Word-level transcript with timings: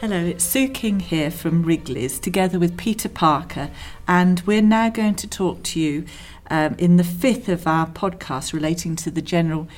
Hello, 0.00 0.16
it's 0.16 0.44
Sue 0.44 0.66
King 0.66 1.00
here 1.00 1.30
from 1.30 1.62
Wrigley's, 1.62 2.18
together 2.18 2.58
with 2.58 2.78
Peter 2.78 3.06
Parker, 3.06 3.70
and 4.08 4.40
we're 4.46 4.62
now 4.62 4.88
going 4.88 5.14
to 5.16 5.28
talk 5.28 5.62
to 5.64 5.78
you 5.78 6.06
um, 6.48 6.74
in 6.78 6.96
the 6.96 7.04
fifth 7.04 7.50
of 7.50 7.66
our 7.66 7.86
podcast 7.86 8.54
relating 8.54 8.96
to 8.96 9.10
the 9.10 9.20
general 9.20 9.68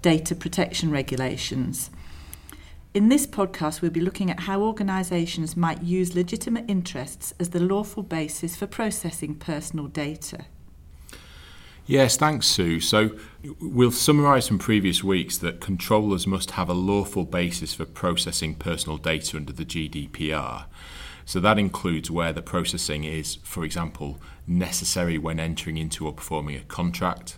data 0.00 0.36
protection 0.36 0.92
regulations. 0.92 1.90
In 2.94 3.08
this 3.08 3.26
podcast, 3.26 3.82
we'll 3.82 3.90
be 3.90 4.00
looking 4.00 4.30
at 4.30 4.40
how 4.44 4.62
organisations 4.62 5.56
might 5.56 5.82
use 5.82 6.14
legitimate 6.14 6.66
interests 6.68 7.34
as 7.40 7.50
the 7.50 7.58
lawful 7.58 8.04
basis 8.04 8.54
for 8.54 8.68
processing 8.68 9.34
personal 9.34 9.88
data. 9.88 10.44
Yes, 11.92 12.16
thanks, 12.16 12.46
Sue. 12.46 12.80
So, 12.80 13.10
we'll 13.60 13.90
summarise 13.90 14.48
from 14.48 14.58
previous 14.58 15.04
weeks 15.04 15.36
that 15.36 15.60
controllers 15.60 16.26
must 16.26 16.52
have 16.52 16.70
a 16.70 16.72
lawful 16.72 17.26
basis 17.26 17.74
for 17.74 17.84
processing 17.84 18.54
personal 18.54 18.96
data 18.96 19.36
under 19.36 19.52
the 19.52 19.66
GDPR. 19.66 20.64
So, 21.26 21.38
that 21.40 21.58
includes 21.58 22.10
where 22.10 22.32
the 22.32 22.40
processing 22.40 23.04
is, 23.04 23.34
for 23.42 23.62
example, 23.62 24.18
necessary 24.46 25.18
when 25.18 25.38
entering 25.38 25.76
into 25.76 26.06
or 26.06 26.14
performing 26.14 26.56
a 26.56 26.60
contract, 26.60 27.36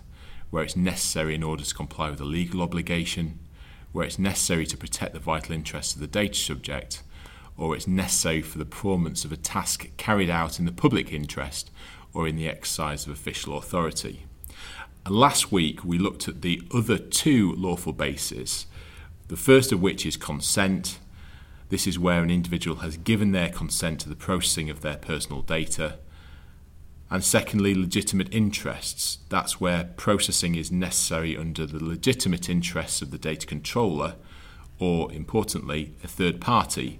where 0.51 0.63
it's 0.63 0.77
necessary 0.77 1.35
in 1.35 1.43
order 1.43 1.65
to 1.65 1.75
comply 1.75 2.09
with 2.09 2.21
a 2.21 2.23
legal 2.23 2.61
obligation, 2.61 3.39
where 3.91 4.05
it's 4.05 4.17
necessary 4.17 4.65
to 4.67 4.77
protect 4.77 5.11
the 5.11 5.19
vital 5.19 5.53
interests 5.53 5.95
of 5.95 5.99
the 5.99 6.07
data 6.07 6.39
subject, 6.39 7.03
or 7.57 7.75
it's 7.75 7.89
necessary 7.89 8.41
for 8.41 8.57
the 8.57 8.63
performance 8.63 9.25
of 9.25 9.33
a 9.33 9.35
task 9.35 9.89
carried 9.97 10.29
out 10.29 10.59
in 10.59 10.65
the 10.65 10.71
public 10.71 11.11
interest 11.11 11.71
or 12.13 12.25
in 12.25 12.37
the 12.37 12.47
exercise 12.47 13.05
of 13.05 13.11
official 13.11 13.57
authority. 13.57 14.23
Last 15.09 15.51
week 15.51 15.85
we 15.85 15.99
looked 15.99 16.27
at 16.27 16.41
the 16.41 16.63
other 16.73 16.97
two 16.97 17.53
lawful 17.53 17.93
bases, 17.93 18.65
the 19.27 19.37
first 19.37 19.71
of 19.71 19.79
which 19.79 20.03
is 20.03 20.17
consent. 20.17 20.97
This 21.69 21.85
is 21.85 21.99
where 21.99 22.23
an 22.23 22.31
individual 22.31 22.77
has 22.77 22.97
given 22.97 23.31
their 23.31 23.49
consent 23.49 23.99
to 23.99 24.09
the 24.09 24.15
processing 24.15 24.67
of 24.71 24.81
their 24.81 24.97
personal 24.97 25.43
data. 25.43 25.99
And 27.11 27.23
secondly, 27.23 27.75
legitimate 27.75 28.33
interests. 28.33 29.19
That's 29.29 29.61
where 29.61 29.83
processing 29.95 30.55
is 30.55 30.71
necessary 30.71 31.37
under 31.37 31.67
the 31.67 31.83
legitimate 31.83 32.49
interests 32.49 33.03
of 33.03 33.11
the 33.11 33.19
data 33.19 33.45
controller, 33.45 34.15
or 34.79 35.11
importantly, 35.11 35.93
a 36.03 36.07
third 36.07 36.41
party, 36.41 36.99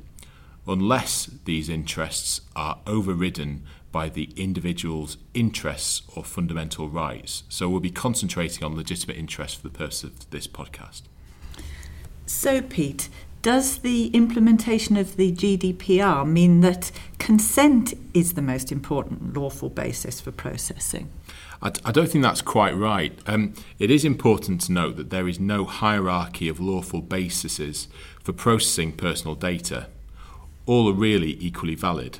unless 0.67 1.25
these 1.45 1.69
interests 1.69 2.41
are 2.55 2.81
overridden 2.85 3.63
by 3.95 4.09
the 4.09 4.29
individual's 4.35 5.15
interests 5.33 6.01
or 6.17 6.21
fundamental 6.21 6.89
rights. 6.89 7.43
So 7.47 7.69
we'll 7.69 7.79
be 7.79 7.89
concentrating 7.89 8.61
on 8.61 8.75
legitimate 8.75 9.15
interests 9.15 9.55
for 9.55 9.65
the 9.69 9.77
purpose 9.77 10.03
of 10.03 10.29
this 10.31 10.47
podcast. 10.49 11.03
So, 12.25 12.61
Pete, 12.61 13.07
does 13.41 13.77
the 13.77 14.07
implementation 14.07 14.97
of 14.97 15.15
the 15.15 15.31
GDPR 15.31 16.27
mean 16.27 16.59
that 16.59 16.91
consent 17.19 17.93
is 18.13 18.33
the 18.33 18.41
most 18.41 18.69
important 18.69 19.33
lawful 19.33 19.69
basis 19.69 20.19
for 20.19 20.33
processing? 20.33 21.09
I, 21.61 21.71
I 21.85 21.93
don't 21.93 22.09
think 22.09 22.21
that's 22.21 22.41
quite 22.41 22.75
right. 22.75 23.17
Um, 23.25 23.53
it 23.79 23.89
is 23.89 24.03
important 24.03 24.59
to 24.63 24.73
note 24.73 24.97
that 24.97 25.09
there 25.09 25.29
is 25.29 25.39
no 25.39 25.63
hierarchy 25.63 26.49
of 26.49 26.59
lawful 26.59 26.99
bases 27.01 27.87
for 28.21 28.33
processing 28.33 28.91
personal 28.91 29.35
data. 29.35 29.87
All 30.65 30.89
are 30.89 30.93
really 31.09 31.37
equally 31.39 31.75
valid 31.75 32.19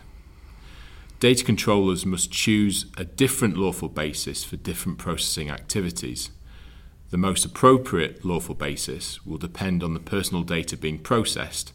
data 1.20 1.44
controllers 1.44 2.06
must 2.06 2.32
choose 2.32 2.86
a 2.98 3.06
different 3.06 3.58
lawful 3.58 3.90
basis 3.90 4.44
for 4.44 4.58
different 4.58 4.98
processing 4.98 5.50
activities. 5.50 6.30
The 7.12 7.18
most 7.18 7.46
appropriate 7.46 8.26
lawful 8.26 8.56
basis 8.56 9.26
will 9.26 9.38
depend 9.38 9.84
on 9.84 9.94
the 9.94 10.00
personal 10.00 10.44
data 10.44 10.76
being 10.76 11.00
processed 11.00 11.72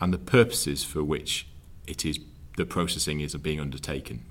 and 0.00 0.12
the 0.12 0.18
purposes 0.18 0.84
for 0.84 1.02
which 1.02 1.48
it 1.86 2.04
is 2.04 2.20
the 2.56 2.66
processing 2.66 3.20
is 3.20 3.34
being 3.36 3.60
undertaken. 3.60 4.24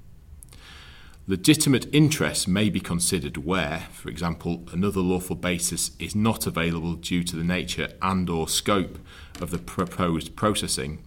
Legitimate 1.30 1.94
interests 1.94 2.48
may 2.48 2.70
be 2.70 2.80
considered 2.80 3.38
where, 3.38 3.88
for 3.92 4.08
example, 4.10 4.64
another 4.72 5.02
lawful 5.02 5.36
basis 5.36 5.92
is 6.00 6.16
not 6.16 6.48
available 6.48 6.94
due 6.94 7.24
to 7.24 7.36
the 7.36 7.44
nature 7.44 7.90
and 8.02 8.30
or 8.30 8.48
scope 8.48 8.98
of 9.42 9.52
the 9.52 9.58
proposed 9.58 10.36
processing 10.38 11.00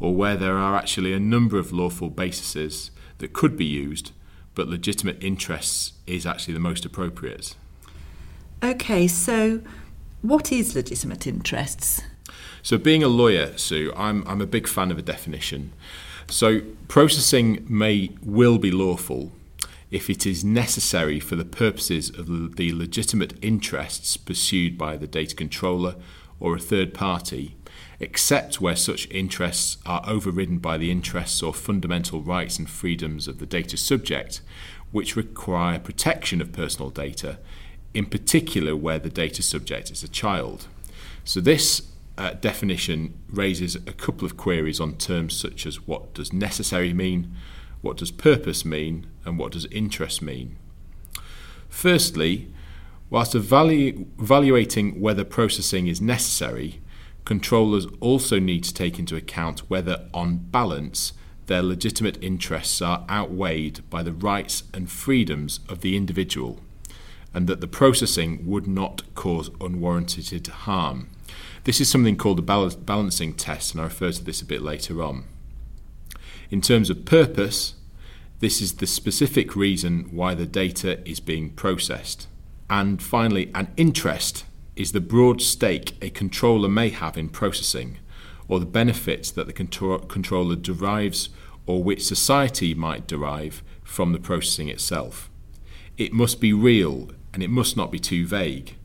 or 0.00 0.14
where 0.14 0.36
there 0.36 0.56
are 0.56 0.76
actually 0.76 1.12
a 1.12 1.20
number 1.20 1.58
of 1.58 1.72
lawful 1.72 2.08
bases 2.08 2.90
that 3.18 3.32
could 3.32 3.56
be 3.56 3.64
used, 3.64 4.12
but 4.54 4.68
legitimate 4.68 5.22
interests 5.22 5.92
is 6.06 6.26
actually 6.26 6.54
the 6.54 6.60
most 6.60 6.84
appropriate. 6.84 7.54
Okay, 8.62 9.06
so 9.06 9.60
what 10.22 10.50
is 10.50 10.74
legitimate 10.74 11.26
interests? 11.26 12.02
So, 12.62 12.76
being 12.76 13.02
a 13.02 13.08
lawyer, 13.08 13.56
Sue, 13.56 13.92
I'm, 13.96 14.26
I'm 14.26 14.40
a 14.40 14.46
big 14.46 14.66
fan 14.66 14.90
of 14.90 14.98
a 14.98 15.02
definition. 15.02 15.72
So, 16.28 16.60
processing 16.88 17.64
may 17.68 18.10
will 18.22 18.58
be 18.58 18.70
lawful 18.70 19.32
if 19.90 20.10
it 20.10 20.26
is 20.26 20.44
necessary 20.44 21.18
for 21.20 21.36
the 21.36 21.44
purposes 21.44 22.10
of 22.10 22.56
the 22.56 22.72
legitimate 22.74 23.32
interests 23.42 24.16
pursued 24.16 24.76
by 24.76 24.96
the 24.96 25.06
data 25.06 25.34
controller 25.34 25.94
or 26.40 26.56
a 26.56 26.60
third 26.60 26.92
party 26.92 27.56
except 28.00 28.60
where 28.60 28.76
such 28.76 29.10
interests 29.10 29.76
are 29.84 30.02
overridden 30.06 30.58
by 30.58 30.78
the 30.78 30.90
interests 30.90 31.42
or 31.42 31.52
fundamental 31.52 32.22
rights 32.22 32.58
and 32.58 32.70
freedoms 32.70 33.26
of 33.26 33.38
the 33.38 33.46
data 33.46 33.76
subject, 33.76 34.40
which 34.92 35.16
require 35.16 35.78
protection 35.78 36.40
of 36.40 36.52
personal 36.52 36.90
data, 36.90 37.38
in 37.94 38.06
particular 38.06 38.76
where 38.76 38.98
the 38.98 39.10
data 39.10 39.42
subject 39.42 39.90
is 39.90 40.02
a 40.02 40.08
child. 40.08 40.66
So, 41.24 41.40
this 41.40 41.82
uh, 42.16 42.34
definition 42.34 43.14
raises 43.28 43.76
a 43.76 43.92
couple 43.92 44.26
of 44.26 44.36
queries 44.36 44.80
on 44.80 44.96
terms 44.96 45.36
such 45.36 45.66
as 45.66 45.86
what 45.86 46.14
does 46.14 46.32
necessary 46.32 46.92
mean, 46.92 47.34
what 47.80 47.96
does 47.96 48.10
purpose 48.10 48.64
mean, 48.64 49.06
and 49.24 49.38
what 49.38 49.52
does 49.52 49.66
interest 49.66 50.22
mean. 50.22 50.56
Firstly, 51.68 52.48
whilst 53.10 53.34
evalu- 53.34 54.06
evaluating 54.20 55.00
whether 55.00 55.24
processing 55.24 55.86
is 55.86 56.00
necessary, 56.00 56.80
controllers 57.28 57.86
also 58.00 58.38
need 58.38 58.64
to 58.64 58.72
take 58.72 58.98
into 58.98 59.14
account 59.14 59.60
whether, 59.68 60.08
on 60.14 60.38
balance, 60.38 61.12
their 61.44 61.62
legitimate 61.62 62.16
interests 62.24 62.80
are 62.80 63.04
outweighed 63.10 63.82
by 63.90 64.02
the 64.02 64.14
rights 64.14 64.62
and 64.72 64.90
freedoms 64.90 65.60
of 65.68 65.82
the 65.82 65.94
individual, 65.94 66.58
and 67.34 67.46
that 67.46 67.60
the 67.60 67.66
processing 67.66 68.46
would 68.46 68.66
not 68.66 69.02
cause 69.14 69.50
unwarranted 69.60 70.46
harm. 70.46 71.10
This 71.64 71.82
is 71.82 71.90
something 71.90 72.16
called 72.16 72.38
the 72.38 72.76
balancing 72.86 73.34
test, 73.34 73.74
and 73.74 73.82
I 73.82 73.84
refer 73.84 74.10
to 74.10 74.24
this 74.24 74.40
a 74.40 74.46
bit 74.46 74.62
later 74.62 75.02
on. 75.02 75.24
In 76.48 76.62
terms 76.62 76.88
of 76.88 77.04
purpose, 77.04 77.74
this 78.40 78.62
is 78.62 78.76
the 78.76 78.86
specific 78.86 79.54
reason 79.54 80.08
why 80.12 80.34
the 80.34 80.46
data 80.46 81.06
is 81.06 81.20
being 81.20 81.50
processed. 81.50 82.26
And 82.70 83.02
finally, 83.02 83.50
an 83.54 83.68
interest 83.76 84.46
is 84.78 84.92
the 84.92 85.00
broad 85.00 85.42
stake 85.42 85.92
a 86.00 86.08
controller 86.08 86.68
may 86.68 86.88
have 86.88 87.18
in 87.18 87.28
processing, 87.28 87.98
or 88.46 88.60
the 88.60 88.66
benefits 88.66 89.30
that 89.32 89.46
the 89.46 89.52
controller 89.52 90.54
derives 90.54 91.30
or 91.66 91.82
which 91.82 92.06
society 92.06 92.74
might 92.74 93.06
derive 93.06 93.62
from 93.82 94.12
the 94.12 94.20
processing 94.20 94.68
itself. 94.68 95.28
It 95.98 96.12
must 96.12 96.40
be 96.40 96.52
real 96.52 97.10
and 97.34 97.42
it 97.42 97.50
must 97.50 97.76
not 97.76 97.90
be 97.90 97.98
too 97.98 98.24
vague. 98.24 98.76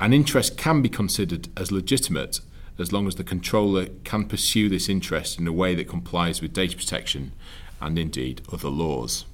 An 0.00 0.12
interest 0.12 0.58
can 0.58 0.82
be 0.82 0.88
considered 0.88 1.48
as 1.56 1.70
legitimate 1.70 2.40
as 2.76 2.92
long 2.92 3.06
as 3.06 3.14
the 3.14 3.24
controller 3.24 3.86
can 4.02 4.26
pursue 4.26 4.68
this 4.68 4.88
interest 4.88 5.38
in 5.38 5.46
a 5.46 5.52
way 5.52 5.76
that 5.76 5.88
complies 5.88 6.42
with 6.42 6.52
data 6.52 6.76
protection 6.76 7.32
and 7.80 7.98
indeed 7.98 8.42
other 8.52 8.68
laws. 8.68 9.24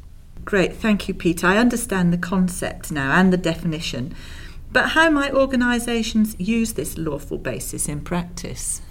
Great, 0.44 0.74
thank 0.74 1.08
you, 1.08 1.14
Pete. 1.14 1.42
I 1.42 1.56
understand 1.56 2.12
the 2.12 2.18
concept 2.18 2.92
now 2.92 3.18
and 3.18 3.32
the 3.32 3.38
definition. 3.38 4.14
But 4.72 4.90
how 4.90 5.10
might 5.10 5.34
organisations 5.34 6.36
use 6.38 6.74
this 6.74 6.96
lawful 6.96 7.38
basis 7.38 7.88
in 7.88 8.02
practice? 8.02 8.82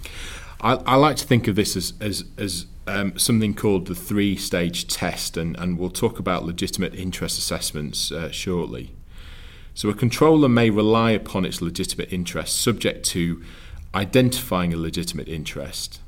I, 0.60 0.74
I 0.74 0.96
like 0.96 1.16
to 1.16 1.26
think 1.26 1.48
of 1.48 1.56
this 1.56 1.76
as, 1.76 1.94
as, 2.00 2.24
as 2.36 2.66
um, 2.86 3.18
something 3.18 3.54
called 3.54 3.86
the 3.86 3.94
three 3.94 4.36
stage 4.36 4.86
test, 4.88 5.36
and, 5.36 5.56
and 5.56 5.78
we'll 5.78 5.90
talk 5.90 6.18
about 6.18 6.44
legitimate 6.44 6.94
interest 6.94 7.38
assessments 7.38 8.12
uh, 8.12 8.30
shortly. 8.30 8.94
So, 9.72 9.88
a 9.88 9.94
controller 9.94 10.48
may 10.48 10.68
rely 10.68 11.12
upon 11.12 11.44
its 11.44 11.62
legitimate 11.62 12.12
interest 12.12 12.60
subject 12.60 13.04
to 13.06 13.42
identifying 13.94 14.74
a 14.74 14.76
legitimate 14.76 15.28
interest, 15.28 16.00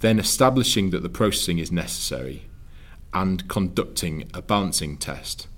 then 0.00 0.18
establishing 0.18 0.90
that 0.90 1.02
the 1.02 1.08
processing 1.08 1.58
is 1.58 1.72
necessary, 1.72 2.48
and 3.12 3.48
conducting 3.48 4.30
a 4.34 4.42
balancing 4.42 4.96
test. 4.96 5.48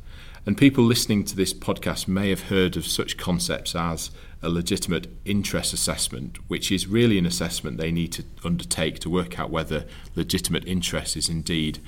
And 0.49 0.57
people 0.57 0.83
listening 0.83 1.25
to 1.25 1.37
this 1.37 1.53
podcast 1.53 2.09
may 2.09 2.31
have 2.31 2.45
heard 2.49 2.79
of 2.79 2.87
such 2.87 3.19
concepts 3.19 3.77
as 3.77 4.11
a 4.41 4.49
legitimate 4.49 5.07
interest 5.27 5.75
assessment, 5.75 6.39
which 6.49 6.73
is 6.73 6.87
really 6.87 7.19
an 7.19 7.27
assessment 7.27 7.77
they 7.77 7.93
need 7.93 8.13
to 8.13 8.25
undertake 8.43 8.99
to 9.01 9.11
work 9.11 9.39
out 9.39 9.51
whether 9.51 9.85
legitimate 10.17 10.67
interest 10.67 11.19
is 11.19 11.29
indeed 11.29 11.81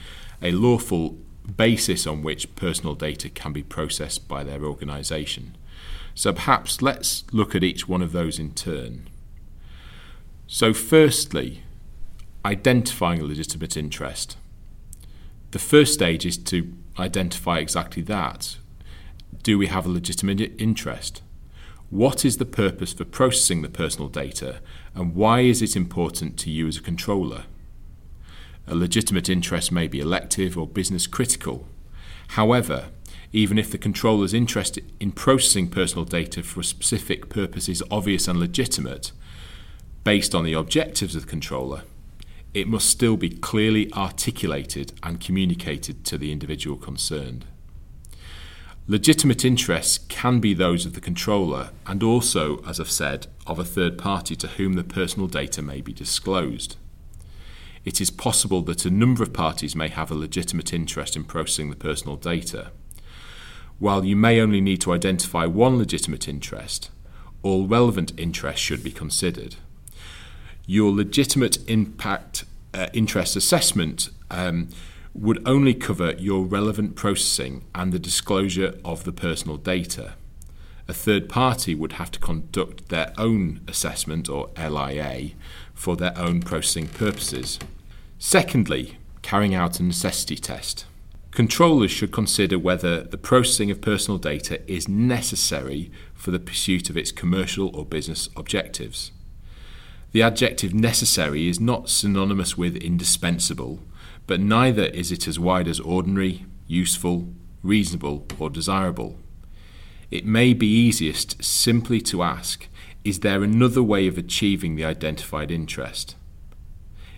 a 0.42 0.50
lawful 0.52 1.16
basis 1.56 2.06
on 2.06 2.22
which 2.22 2.54
personal 2.54 2.94
data 2.94 3.30
can 3.30 3.54
be 3.54 3.62
processed 3.62 4.28
by 4.28 4.44
their 4.44 4.62
organisation. 4.62 5.56
So 6.14 6.34
perhaps 6.34 6.82
let's 6.82 7.24
look 7.32 7.54
at 7.54 7.64
each 7.64 7.88
one 7.88 8.02
of 8.02 8.12
those 8.12 8.38
in 8.38 8.52
turn. 8.52 9.08
So, 10.46 10.74
firstly, 10.74 11.62
Identifying 12.44 13.20
a 13.20 13.24
legitimate 13.24 13.74
interest. 13.74 14.36
The 15.50 15.58
first 15.58 15.92
stage 15.92 16.24
is 16.24 16.36
to 16.38 16.72
identify 17.00 17.58
exactly 17.58 18.02
that. 18.05 18.56
Do 19.43 19.58
we 19.58 19.69
have 19.69 19.87
a 19.87 19.91
legitimate 19.91 20.41
interest? 20.61 21.23
What 21.88 22.25
is 22.25 22.37
the 22.37 22.44
purpose 22.44 22.93
for 22.93 23.05
processing 23.05 23.62
the 23.62 23.69
personal 23.69 24.08
data 24.08 24.61
and 24.94 25.14
why 25.14 25.41
is 25.41 25.62
it 25.62 25.75
important 25.75 26.38
to 26.38 26.50
you 26.50 26.69
as 26.69 26.76
a 26.76 26.82
controller? 26.82 27.44
A 28.67 28.75
legitimate 28.75 29.29
interest 29.29 29.73
may 29.73 29.88
be 29.88 29.99
elective 29.99 30.56
or 30.56 30.67
business 30.67 31.06
critical. 31.06 31.67
However, 32.29 32.91
even 33.32 33.58
if 33.58 33.70
the 33.70 33.79
controller's 33.79 34.35
interest 34.35 34.79
in 35.00 35.12
processing 35.12 35.69
personal 35.69 36.05
data 36.05 36.43
for 36.43 36.61
a 36.61 36.64
specific 36.64 37.29
purpose 37.29 37.69
is 37.69 37.82
obvious 37.91 38.29
and 38.29 38.38
legitimate, 38.38 39.12
based 40.05 40.35
on 40.35 40.44
the 40.44 40.52
objectives 40.52 41.14
of 41.17 41.23
the 41.23 41.29
controller, 41.29 41.82
it 42.52 42.69
must 42.69 42.88
still 42.88 43.17
be 43.17 43.31
clearly 43.31 43.93
articulated 43.93 44.93
and 45.02 45.20
communicated 45.20 46.05
to 46.05 46.19
the 46.19 46.32
individual 46.32 46.76
concerned. 46.76 47.44
Legitimate 48.87 49.44
interests 49.44 49.99
can 50.08 50.41
be 50.41 50.52
those 50.52 50.85
of 50.85 50.94
the 50.94 51.00
controller 51.00 51.70
and 51.87 52.02
also, 52.02 52.61
as 52.64 52.81
I've 52.81 52.91
said, 52.91 53.29
of 53.47 53.58
a 53.58 53.64
third 53.64 53.97
party 53.97 54.35
to 54.35 54.49
whom 54.49 54.73
the 54.73 54.82
personal 54.82 55.29
data 55.29 55.62
may 55.62 55.81
be 55.81 55.93
disclosed. 55.93 56.76
It 57.85 58.00
is 58.00 58.11
possible 58.11 58.62
that 58.62 58.85
a 58.85 58.91
number 58.91 59.23
of 59.23 59.32
parties 59.32 59.76
may 59.76 59.88
have 59.88 60.11
a 60.11 60.17
legitimate 60.17 60.73
interest 60.73 61.14
in 61.14 61.25
processing 61.25 61.70
the 61.70 61.76
personal 61.76 62.17
data. 62.17 62.73
While 63.79 64.05
you 64.05 64.17
may 64.17 64.41
only 64.41 64.61
need 64.61 64.81
to 64.82 64.93
identify 64.93 65.47
one 65.47 65.79
legitimate 65.79 66.29
interest, 66.29 66.91
all 67.43 67.67
relevant 67.67 68.12
interests 68.19 68.61
should 68.61 68.82
be 68.82 68.91
considered. 68.91 69.55
Your 70.66 70.92
legitimate 70.92 71.58
impact 71.68 72.44
uh, 72.72 72.88
interest 72.92 73.36
assessment 73.36 74.10
um, 74.30 74.68
would 75.14 75.42
only 75.46 75.74
cover 75.74 76.12
your 76.12 76.44
relevant 76.44 76.94
processing 76.94 77.64
and 77.74 77.92
the 77.92 77.98
disclosure 77.98 78.78
of 78.84 79.04
the 79.04 79.12
personal 79.12 79.56
data. 79.56 80.14
A 80.86 80.92
third 80.92 81.28
party 81.28 81.74
would 81.74 81.92
have 81.92 82.10
to 82.12 82.18
conduct 82.18 82.88
their 82.88 83.12
own 83.16 83.60
assessment, 83.68 84.28
or 84.28 84.50
LIA, 84.58 85.30
for 85.74 85.96
their 85.96 86.16
own 86.18 86.42
processing 86.42 86.88
purposes. 86.88 87.58
Secondly, 88.18 88.98
carrying 89.22 89.54
out 89.54 89.78
a 89.78 89.82
necessity 89.82 90.36
test. 90.36 90.86
Controllers 91.30 91.92
should 91.92 92.10
consider 92.10 92.58
whether 92.58 93.02
the 93.02 93.16
processing 93.16 93.70
of 93.70 93.80
personal 93.80 94.18
data 94.18 94.60
is 94.70 94.88
necessary 94.88 95.92
for 96.12 96.32
the 96.32 96.40
pursuit 96.40 96.90
of 96.90 96.96
its 96.96 97.12
commercial 97.12 97.74
or 97.74 97.84
business 97.84 98.28
objectives. 98.36 99.12
The 100.12 100.22
adjective 100.22 100.74
necessary 100.74 101.48
is 101.48 101.60
not 101.60 101.88
synonymous 101.88 102.56
with 102.56 102.76
indispensable, 102.76 103.80
but 104.26 104.40
neither 104.40 104.84
is 104.84 105.12
it 105.12 105.28
as 105.28 105.38
wide 105.38 105.68
as 105.68 105.78
ordinary, 105.80 106.46
useful, 106.66 107.28
reasonable, 107.62 108.26
or 108.38 108.50
desirable. 108.50 109.18
It 110.10 110.26
may 110.26 110.52
be 110.52 110.66
easiest 110.66 111.42
simply 111.42 112.00
to 112.02 112.22
ask 112.22 112.66
is 113.02 113.20
there 113.20 113.42
another 113.42 113.82
way 113.82 114.06
of 114.06 114.18
achieving 114.18 114.76
the 114.76 114.84
identified 114.84 115.50
interest? 115.50 116.16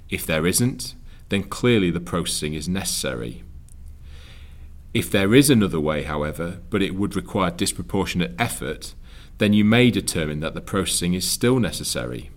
If 0.09 0.25
there 0.25 0.47
isn't, 0.47 0.95
then 1.29 1.43
clearly 1.45 1.91
the 1.91 1.99
processing 1.99 2.55
is 2.55 2.69
necessary. 2.69 3.43
If 4.95 5.11
there 5.11 5.35
is 5.35 5.51
another 5.51 5.81
way, 5.81 6.03
however, 6.05 6.61
but 6.71 6.83
it 6.83 6.95
would 6.95 7.17
require 7.17 7.51
disproportionate 7.51 8.35
effort, 8.39 8.95
then 9.39 9.55
you 9.55 9.65
may 9.65 9.91
determine 9.91 10.41
that 10.41 10.55
the 10.55 10.61
processing 10.61 11.15
is 11.15 11.29
still 11.29 11.59
necessary. 11.59 12.31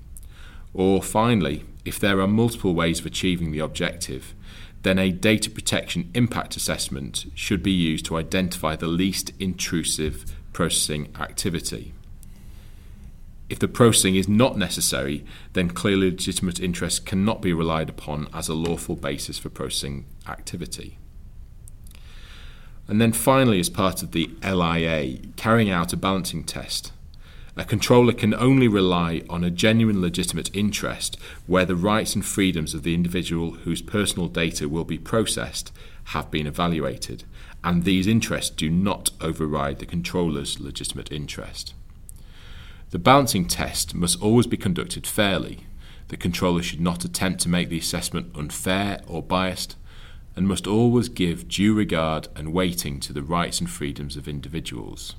Or 0.75 1.01
finally, 1.01 1.63
if 1.85 1.99
there 1.99 2.19
are 2.19 2.27
multiple 2.27 2.75
ways 2.75 2.99
of 2.99 3.05
achieving 3.05 3.51
the 3.51 3.59
objective, 3.59 4.35
then 4.83 4.99
a 4.99 5.09
data 5.09 5.49
protection 5.49 6.11
impact 6.13 6.57
assessment 6.57 7.25
should 7.33 7.63
be 7.63 7.71
used 7.71 8.05
to 8.05 8.17
identify 8.17 8.75
the 8.75 8.87
least 8.87 9.31
intrusive 9.39 10.25
processing 10.51 11.13
activity. 11.17 11.93
If 13.49 13.59
the 13.59 13.69
processing 13.69 14.15
is 14.15 14.27
not 14.27 14.57
necessary, 14.57 15.23
then 15.53 15.69
clearly 15.69 16.11
legitimate 16.11 16.59
interests 16.59 16.99
cannot 16.99 17.41
be 17.41 17.53
relied 17.53 17.89
upon 17.89 18.27
as 18.33 18.49
a 18.49 18.53
lawful 18.53 18.95
basis 18.95 19.37
for 19.37 19.49
processing 19.49 20.05
activity. 20.27 20.97
And 22.87 22.99
then 22.99 23.13
finally, 23.13 23.59
as 23.59 23.69
part 23.69 24.03
of 24.03 24.11
the 24.11 24.29
LIA, 24.43 25.19
carrying 25.37 25.69
out 25.69 25.93
a 25.93 25.97
balancing 25.97 26.43
test. 26.43 26.91
A 27.57 27.63
controller 27.63 28.11
can 28.11 28.33
only 28.33 28.67
rely 28.67 29.21
on 29.29 29.45
a 29.45 29.49
genuine 29.49 30.01
legitimate 30.01 30.53
interest 30.53 31.17
where 31.47 31.63
the 31.63 31.75
rights 31.75 32.13
and 32.13 32.25
freedoms 32.25 32.73
of 32.73 32.83
the 32.83 32.93
individual 32.93 33.51
whose 33.51 33.81
personal 33.81 34.27
data 34.27 34.67
will 34.67 34.83
be 34.83 34.97
processed 34.97 35.71
have 36.05 36.29
been 36.29 36.47
evaluated, 36.47 37.23
and 37.63 37.83
these 37.83 38.07
interests 38.07 38.49
do 38.49 38.69
not 38.69 39.11
override 39.21 39.79
the 39.79 39.85
controller's 39.85 40.59
legitimate 40.59 41.13
interest. 41.13 41.73
The 42.89 42.99
balancing 42.99 43.47
test 43.47 43.95
must 43.95 44.21
always 44.21 44.47
be 44.47 44.57
conducted 44.57 45.07
fairly. 45.07 45.65
The 46.09 46.17
controller 46.17 46.61
should 46.61 46.81
not 46.81 47.05
attempt 47.05 47.39
to 47.41 47.49
make 47.49 47.69
the 47.69 47.79
assessment 47.79 48.35
unfair 48.35 49.01
or 49.07 49.23
biased, 49.23 49.77
and 50.35 50.45
must 50.45 50.67
always 50.67 51.07
give 51.07 51.47
due 51.47 51.73
regard 51.73 52.27
and 52.35 52.53
weighting 52.53 52.99
to 52.99 53.13
the 53.13 53.23
rights 53.23 53.61
and 53.61 53.69
freedoms 53.69 54.17
of 54.17 54.27
individuals. 54.27 55.15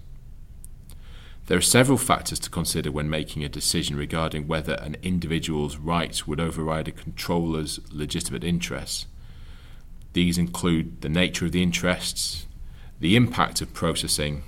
There 1.46 1.56
are 1.56 1.62
several 1.62 1.96
factors 1.96 2.40
to 2.40 2.50
consider 2.50 2.90
when 2.90 3.08
making 3.08 3.44
a 3.44 3.48
decision 3.48 3.96
regarding 3.96 4.48
whether 4.48 4.74
an 4.74 4.96
individual's 5.02 5.76
rights 5.76 6.26
would 6.26 6.40
override 6.40 6.88
a 6.88 6.92
controller's 6.92 7.78
legitimate 7.92 8.42
interests. 8.42 9.06
These 10.12 10.38
include 10.38 11.02
the 11.02 11.08
nature 11.08 11.46
of 11.46 11.52
the 11.52 11.62
interests, 11.62 12.46
the 12.98 13.14
impact 13.14 13.60
of 13.60 13.74
processing, 13.74 14.42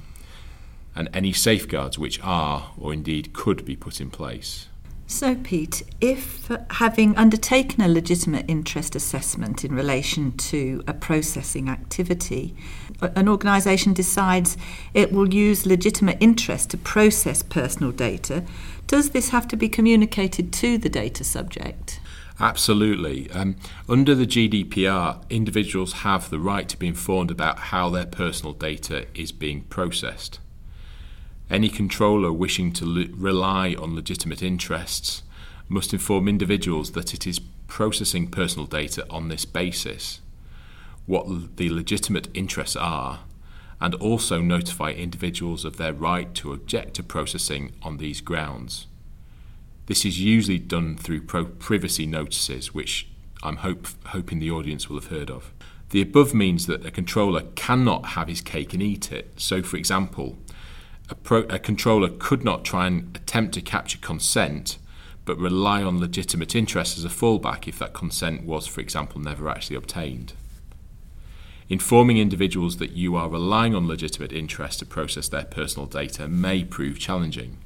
and 0.97 1.09
any 1.13 1.33
safeguards 1.33 2.01
which 2.01 2.21
are 2.21 2.73
or 2.77 2.93
indeed 2.93 3.33
could 3.33 3.65
be 3.65 3.77
put 3.77 4.01
in 4.01 4.11
place. 4.11 4.67
So, 5.11 5.35
Pete, 5.37 5.85
if 6.03 6.51
having 6.69 7.17
undertaken 7.17 7.81
a 7.81 7.89
legitimate 7.89 8.45
interest 8.47 8.95
assessment 8.95 9.65
in 9.65 9.75
relation 9.75 10.37
to 10.37 10.85
a 10.87 10.93
processing 10.93 11.71
activity, 11.71 12.55
an 13.01 13.27
organisation 13.27 13.95
decides 13.95 14.59
it 14.93 15.11
will 15.11 15.33
use 15.33 15.65
legitimate 15.65 16.19
interest 16.21 16.69
to 16.71 16.77
process 16.77 17.43
personal 17.43 17.91
data, 17.91 18.45
does 18.87 19.11
this 19.11 19.31
have 19.31 19.49
to 19.49 19.57
be 19.57 19.71
communicated 19.71 20.53
to 20.53 20.77
the 20.77 20.91
data 20.91 21.25
subject? 21.25 22.01
Absolutely. 22.39 23.31
Um, 23.31 23.57
under 23.89 24.15
the 24.15 24.27
GDPR, 24.27 25.25
individuals 25.31 25.95
have 26.05 26.29
the 26.29 26.39
right 26.39 26.69
to 26.69 26.77
be 26.77 26.87
informed 26.87 27.31
about 27.31 27.59
how 27.59 27.89
their 27.89 28.07
personal 28.07 28.53
data 28.53 29.07
is 29.15 29.33
being 29.33 29.63
processed. 29.63 30.39
Any 31.51 31.71
controller 31.71 32.33
wishing 32.33 32.73
to 32.75 32.85
le- 32.85 33.07
rely 33.15 33.75
on 33.79 33.95
legitimate 33.95 34.43
interests 34.43 35.23
must 35.69 35.93
inform 35.93 36.29
individuals 36.29 36.93
that 36.93 37.15
it 37.15 37.27
is 37.27 37.41
processing 37.67 38.29
personal 38.29 38.67
data 38.67 39.07
on 39.09 39.29
this 39.29 39.45
basis, 39.45 40.21
what 41.07 41.27
l- 41.27 41.49
the 41.57 41.71
legitimate 41.71 42.29
interests 42.35 42.77
are, 42.77 43.21
and 43.81 43.95
also 43.95 44.41
notify 44.41 44.91
individuals 44.91 45.65
of 45.65 45.77
their 45.77 45.93
right 45.93 46.35
to 46.35 46.53
object 46.53 46.95
to 46.95 47.03
processing 47.03 47.73
on 47.83 47.97
these 47.97 48.21
grounds. 48.21 48.87
This 49.87 50.05
is 50.05 50.21
usually 50.21 50.59
done 50.59 50.97
through 50.97 51.23
pro- 51.23 51.47
privacy 51.47 52.05
notices, 52.05 52.75
which 52.75 53.09
I'm 53.43 53.59
hope- 53.59 53.87
hoping 54.09 54.39
the 54.39 54.51
audience 54.51 54.91
will 54.91 55.01
have 55.01 55.11
heard 55.11 55.31
of. 55.31 55.53
The 55.91 56.03
above 56.03 56.35
means 56.35 56.67
that 56.67 56.85
a 56.85 56.91
controller 56.91 57.45
cannot 57.55 58.09
have 58.09 58.29
his 58.29 58.43
cake 58.43 58.75
and 58.75 58.83
eat 58.83 59.11
it. 59.11 59.33
So, 59.37 59.63
for 59.63 59.79
example, 59.79 60.37
a, 61.11 61.15
pro, 61.15 61.41
a 61.43 61.59
controller 61.59 62.09
could 62.09 62.45
not 62.45 62.65
try 62.65 62.87
and 62.87 63.17
attempt 63.17 63.55
to 63.55 63.61
capture 63.61 63.99
consent, 63.99 64.79
but 65.25 65.39
rely 65.39 65.83
on 65.83 66.01
legitimate 66.01 66.55
interest 66.55 66.99
as 66.99 67.05
a 67.05 67.09
fallback 67.09 67.67
if 67.67 67.79
that 67.79 67.95
consent 67.95 68.45
was, 68.45 68.67
for 68.67 68.81
example, 68.81 69.21
never 69.21 69.49
actually 69.49 69.77
obtained. 69.77 70.33
Informing 71.69 72.17
individuals 72.17 72.79
that 72.79 72.93
you 72.93 73.15
are 73.15 73.29
relying 73.29 73.75
on 73.75 73.87
legitimate 73.87 74.33
interest 74.33 74.79
to 74.79 74.87
process 74.87 75.29
their 75.29 75.45
personal 75.45 75.87
data 75.87 76.27
may 76.27 76.65
prove 76.65 76.99
challenging. 76.99 77.59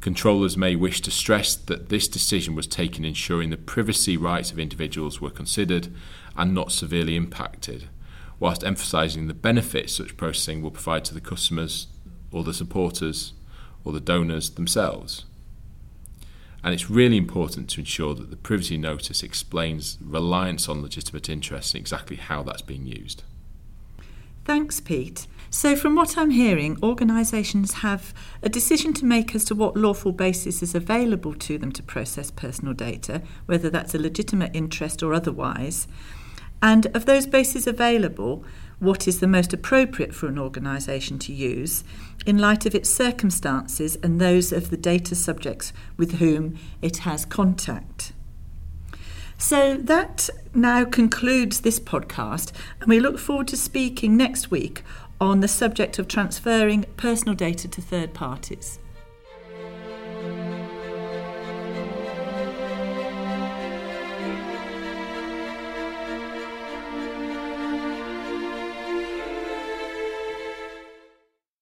Controllers 0.00 0.56
may 0.56 0.76
wish 0.76 1.00
to 1.00 1.10
stress 1.10 1.54
that 1.54 1.88
this 1.88 2.08
decision 2.08 2.54
was 2.54 2.66
taken 2.66 3.04
ensuring 3.04 3.50
the 3.50 3.56
privacy 3.56 4.16
rights 4.16 4.50
of 4.50 4.58
individuals 4.58 5.20
were 5.20 5.30
considered 5.30 5.88
and 6.36 6.54
not 6.54 6.72
severely 6.72 7.16
impacted, 7.16 7.88
whilst 8.40 8.64
emphasising 8.64 9.26
the 9.26 9.34
benefits 9.34 9.96
such 9.96 10.16
processing 10.16 10.62
will 10.62 10.70
provide 10.72 11.04
to 11.04 11.14
the 11.14 11.20
customers, 11.20 11.86
or 12.32 12.42
the 12.42 12.54
supporters 12.54 13.32
or 13.84 13.92
the 13.92 14.00
donors 14.00 14.50
themselves. 14.50 15.24
And 16.64 16.72
it's 16.72 16.88
really 16.88 17.16
important 17.16 17.68
to 17.70 17.80
ensure 17.80 18.14
that 18.14 18.30
the 18.30 18.36
privacy 18.36 18.78
notice 18.78 19.22
explains 19.22 19.98
reliance 20.00 20.68
on 20.68 20.80
legitimate 20.80 21.28
interests 21.28 21.74
and 21.74 21.80
exactly 21.80 22.16
how 22.16 22.42
that's 22.42 22.62
being 22.62 22.86
used. 22.86 23.24
Thanks, 24.44 24.80
Pete. 24.80 25.26
So, 25.50 25.76
from 25.76 25.94
what 25.94 26.16
I'm 26.16 26.30
hearing, 26.30 26.78
organisations 26.82 27.74
have 27.74 28.14
a 28.42 28.48
decision 28.48 28.92
to 28.94 29.04
make 29.04 29.34
as 29.34 29.44
to 29.44 29.54
what 29.54 29.76
lawful 29.76 30.10
basis 30.10 30.62
is 30.62 30.74
available 30.74 31.34
to 31.34 31.58
them 31.58 31.72
to 31.72 31.82
process 31.82 32.30
personal 32.30 32.74
data, 32.74 33.22
whether 33.46 33.68
that's 33.68 33.94
a 33.94 33.98
legitimate 33.98 34.50
interest 34.54 35.02
or 35.02 35.12
otherwise. 35.12 35.86
And 36.62 36.86
of 36.94 37.06
those 37.06 37.26
bases 37.26 37.66
available, 37.66 38.44
what 38.82 39.06
is 39.06 39.20
the 39.20 39.28
most 39.28 39.52
appropriate 39.52 40.12
for 40.12 40.26
an 40.26 40.36
organisation 40.36 41.16
to 41.16 41.32
use 41.32 41.84
in 42.26 42.36
light 42.36 42.66
of 42.66 42.74
its 42.74 42.90
circumstances 42.90 43.96
and 44.02 44.20
those 44.20 44.52
of 44.52 44.70
the 44.70 44.76
data 44.76 45.14
subjects 45.14 45.72
with 45.96 46.14
whom 46.14 46.58
it 46.82 46.98
has 46.98 47.24
contact. 47.24 48.12
So 49.38 49.76
that 49.76 50.28
now 50.52 50.84
concludes 50.84 51.60
this 51.60 51.78
podcast, 51.78 52.50
and 52.80 52.88
we 52.88 52.98
look 52.98 53.20
forward 53.20 53.46
to 53.48 53.56
speaking 53.56 54.16
next 54.16 54.50
week 54.50 54.82
on 55.20 55.38
the 55.38 55.48
subject 55.48 56.00
of 56.00 56.08
transferring 56.08 56.84
personal 56.96 57.36
data 57.36 57.68
to 57.68 57.80
third 57.80 58.12
parties. 58.12 58.80